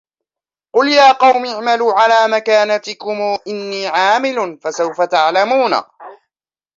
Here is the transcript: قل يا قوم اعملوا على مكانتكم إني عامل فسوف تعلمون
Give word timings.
قل 0.73 0.87
يا 0.89 1.11
قوم 1.11 1.45
اعملوا 1.45 1.93
على 1.93 2.33
مكانتكم 2.35 3.37
إني 3.47 3.87
عامل 3.87 4.59
فسوف 4.61 5.01
تعلمون 5.01 5.73